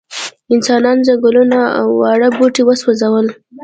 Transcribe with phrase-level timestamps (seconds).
[0.53, 3.27] انسانانو ځنګلونه او واړه بوټي وسوځول.